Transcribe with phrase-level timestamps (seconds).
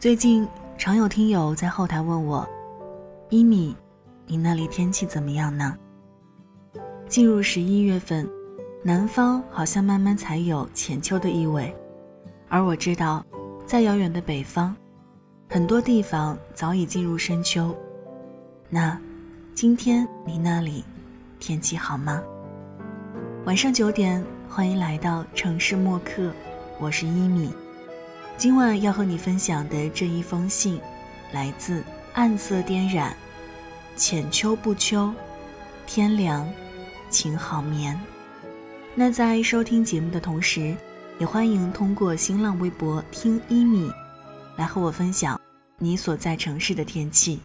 [0.00, 2.48] 最近常有听友在后台问我
[3.28, 3.76] ：“一米，
[4.24, 5.76] 你那里天气怎么样呢？”
[7.06, 8.26] 进入十一月份，
[8.82, 11.76] 南方好像慢慢才有浅秋的意味，
[12.48, 13.22] 而我知道，
[13.66, 14.74] 在遥远的北方，
[15.50, 17.76] 很多地方早已进入深秋。
[18.70, 18.98] 那，
[19.54, 20.82] 今天你那里
[21.38, 22.22] 天气好吗？
[23.44, 26.32] 晚上九点，欢迎来到城市默客，
[26.78, 27.52] 我是一米。
[28.40, 30.80] 今晚要和你分享的这一封信，
[31.30, 33.14] 来自暗色颠染，
[33.96, 35.12] 浅秋不秋，
[35.86, 36.50] 天凉，
[37.10, 38.00] 请好眠。
[38.94, 40.74] 那在收听节目的同时，
[41.18, 43.92] 也欢迎通过新浪微博听一米，
[44.56, 45.38] 来和我分享
[45.76, 47.40] 你所在城市的天气。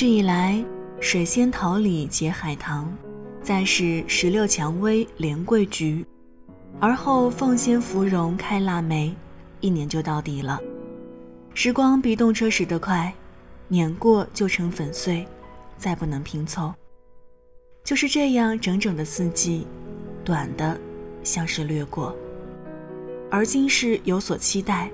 [0.00, 0.64] 一直以来，
[0.98, 2.90] 水仙桃李结海棠，
[3.42, 6.06] 再是石榴蔷薇连桂菊，
[6.80, 9.14] 而后凤仙芙蓉开腊梅，
[9.60, 10.58] 一年就到底了。
[11.52, 13.12] 时光比动车驶得快，
[13.68, 15.28] 碾过就成粉碎，
[15.76, 16.72] 再不能拼凑。
[17.84, 19.66] 就是这样，整整的四季，
[20.24, 20.80] 短的
[21.22, 22.16] 像是掠过。
[23.30, 24.90] 而今是有所期待，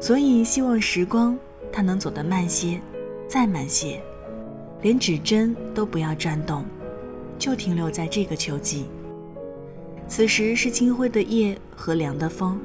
[0.00, 1.38] 所以希望时光
[1.72, 2.80] 它能走得慢些。
[3.28, 4.00] 再慢些，
[4.82, 6.64] 连指针都不要转动，
[7.38, 8.86] 就停留在这个秋季。
[10.08, 12.60] 此时是清辉的夜和凉的风，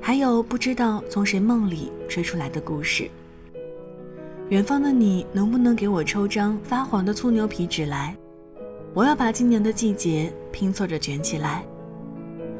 [0.00, 3.08] 还有不知道从谁梦里吹出来的故事。
[4.50, 8.16] 远方的你，能不能给我抽张发黄的粗牛皮纸来？
[8.92, 11.64] 我要把今年的季节拼凑着卷起来。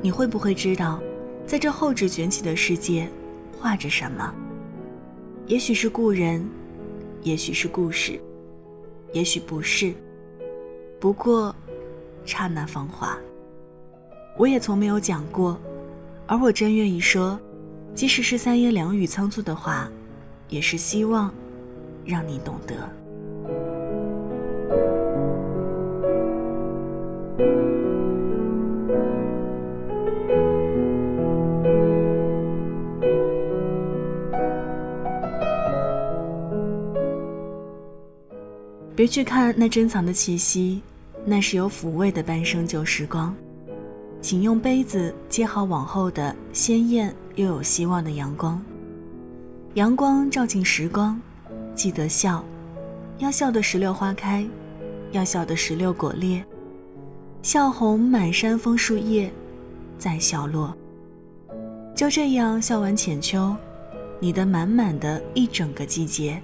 [0.00, 1.00] 你会不会知道，
[1.44, 3.08] 在这厚纸卷起的世界，
[3.58, 4.32] 画着什么？
[5.46, 6.46] 也许是故人。
[7.22, 8.18] 也许是故事，
[9.12, 9.94] 也许不是。
[10.98, 11.54] 不过，
[12.24, 13.18] 刹那芳华。
[14.36, 15.58] 我也从没有讲过，
[16.26, 17.38] 而我真愿意说，
[17.94, 19.90] 即使是三言两语仓促的话，
[20.48, 21.32] 也是希望
[22.04, 22.76] 让你懂得。
[39.00, 40.82] 别去看那珍藏的气息，
[41.24, 43.34] 那是有抚慰的半生旧时光。
[44.20, 48.62] 请用杯子接好往后的鲜艳又有希望的阳光。
[49.72, 51.18] 阳光照进时光，
[51.74, 52.44] 记得笑，
[53.16, 54.46] 要笑的石榴花开，
[55.12, 56.44] 要笑的石榴果裂，
[57.40, 59.32] 笑红满山枫树叶，
[59.96, 60.76] 再笑落。
[61.96, 63.56] 就这样笑完浅秋，
[64.18, 66.38] 你的满满的一整个季节，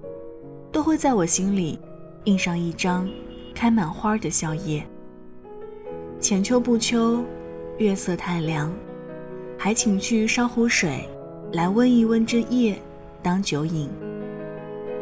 [0.72, 1.78] 都会在我心里。
[2.26, 3.08] 印上一张
[3.54, 4.82] 开满花的笑靥。
[6.18, 7.22] 浅秋不秋，
[7.78, 8.72] 月色太凉，
[9.56, 11.08] 还请去烧壶水，
[11.52, 12.76] 来温一温这夜，
[13.22, 13.88] 当酒饮。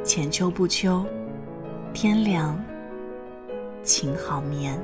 [0.03, 1.03] 浅秋不秋，
[1.95, 2.63] 天凉，
[3.83, 4.79] 请好眠。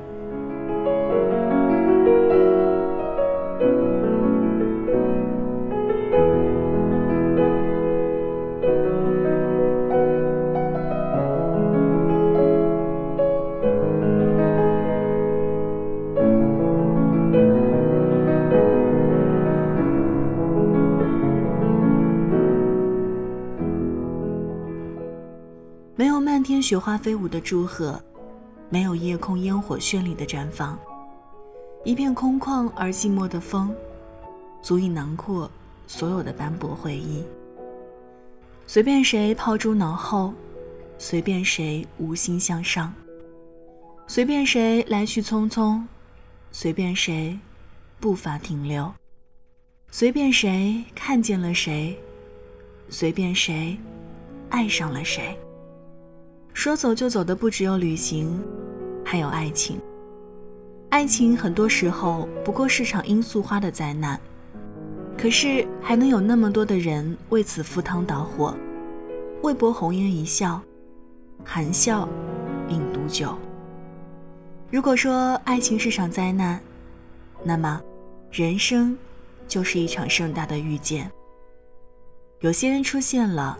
[26.00, 28.02] 没有漫天雪花飞舞的祝贺，
[28.70, 30.78] 没有夜空烟火绚丽的绽放，
[31.84, 33.70] 一片空旷而寂寞的风，
[34.62, 35.50] 足以囊括
[35.86, 37.22] 所有的斑驳回忆。
[38.66, 40.32] 随便谁抛诸脑后，
[40.96, 42.94] 随便谁无心向上，
[44.06, 45.82] 随便谁来去匆匆，
[46.50, 47.38] 随便谁
[48.00, 48.90] 步伐停留，
[49.90, 51.94] 随便谁看见了谁，
[52.88, 53.76] 随便谁
[54.48, 55.38] 爱上了谁。
[56.52, 58.42] 说走就走的不只有旅行，
[59.04, 59.80] 还有爱情。
[60.90, 64.20] 爱情很多时候不过是场罂粟花的灾难，
[65.16, 68.54] 可是还能有那么多的人为此赴汤蹈火，
[69.42, 70.60] 为博红颜一笑，
[71.44, 72.08] 含笑
[72.68, 73.38] 饮毒酒。
[74.70, 76.60] 如果说爱情是场灾难，
[77.44, 77.80] 那么
[78.30, 78.96] 人生
[79.46, 81.10] 就是一场盛大的遇见。
[82.40, 83.56] 有些人出现了，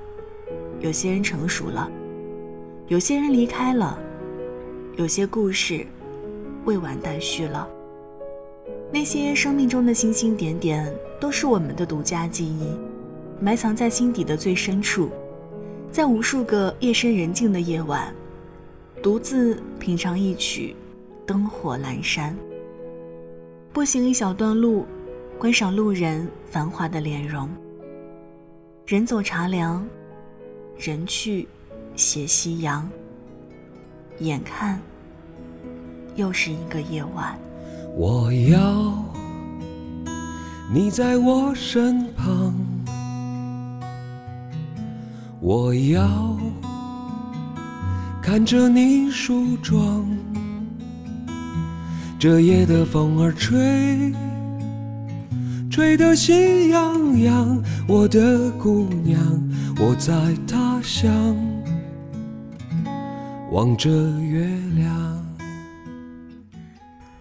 [0.80, 1.90] 有些人成熟了。
[2.90, 3.96] 有些人离开了，
[4.96, 5.86] 有些故事
[6.64, 7.68] 未完待续了。
[8.92, 12.76] 那些生命中的星星点点，都是我们的独家记忆，
[13.40, 15.08] 埋藏在心底的最深处。
[15.92, 18.12] 在无数个夜深人静的夜晚，
[19.00, 20.74] 独自品尝一曲
[21.24, 22.34] 《灯火阑珊》，
[23.72, 24.84] 步行一小段路，
[25.38, 27.48] 观赏路人繁华的脸容。
[28.84, 29.86] 人走茶凉，
[30.76, 31.46] 人去
[32.00, 32.88] 斜夕阳。
[34.20, 34.80] 眼看
[36.16, 37.38] 又是一个夜晚。
[37.94, 39.04] 我要
[40.72, 42.54] 你在我身旁，
[45.40, 46.38] 我要
[48.22, 50.06] 看着你梳妆。
[52.18, 54.12] 这夜的风儿吹，
[55.70, 57.62] 吹得心痒痒。
[57.88, 59.18] 我的姑娘，
[59.78, 60.14] 我在
[60.46, 61.36] 他乡
[63.50, 65.26] 望着月亮。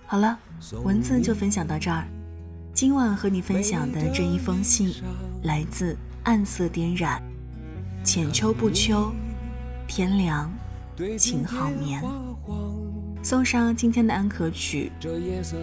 [0.06, 0.38] 好了。
[0.84, 2.06] 文字就分享到这儿。
[2.74, 4.94] 今晚和你分享的这一封信，
[5.44, 7.24] 来自暗色点染。
[8.04, 9.12] 浅秋不秋，
[9.88, 10.52] 天凉，
[11.18, 12.04] 请好眠。
[13.24, 14.92] 送上今天的安可曲，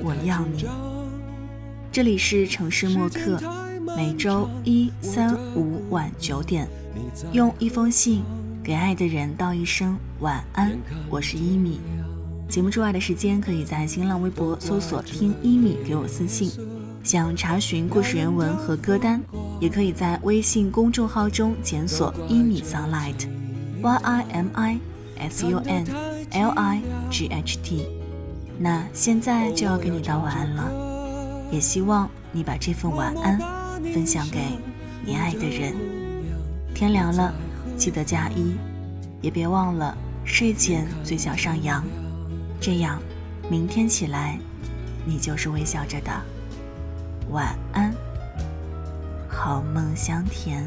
[0.02, 0.66] 我要你。
[1.92, 3.38] 这里是城市默客，
[3.96, 6.66] 每周一、三、五晚九点，
[7.32, 8.24] 用一封信
[8.66, 10.76] 给爱的人道一声晚安。
[11.08, 11.80] 我是一米。
[12.48, 16.50] 节目之外的时间，可以在新浪微博搜索“听一米”给我私信。
[17.04, 19.22] 想查询故事原文和歌单，
[19.60, 24.80] 也可以在微信公众号中检索“一米 sunlight”，y i m i
[25.20, 25.86] s u n
[26.32, 27.86] l i g h t。
[28.58, 30.68] 那现在就要给你道晚安了，
[31.52, 33.38] 也希望你把这份晚安
[33.94, 34.40] 分享给
[35.04, 35.72] 你爱的人。
[36.74, 37.32] 天凉了，
[37.76, 38.56] 记得加衣，
[39.20, 41.84] 也别忘了睡前嘴角上扬。
[42.58, 43.00] 这样，
[43.50, 44.38] 明天起来，
[45.04, 46.10] 你就是微笑着的。
[47.30, 47.94] 晚安，
[49.28, 50.64] 好梦香甜。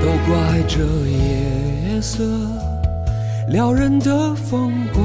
[0.00, 2.22] 都怪这夜色
[3.48, 5.04] 撩人的风光，